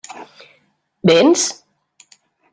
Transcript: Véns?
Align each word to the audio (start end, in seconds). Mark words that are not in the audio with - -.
Véns? 1.07 1.41